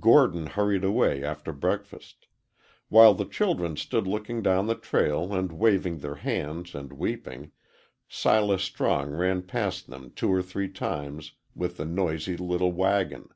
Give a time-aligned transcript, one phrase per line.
[0.00, 2.26] Gordon hurried away after breakfast.
[2.88, 7.52] While the children stood looking down the trail and waving their hands and weeping,
[8.08, 13.28] Silas Strong ran past them two or three times with the noisy little wagon.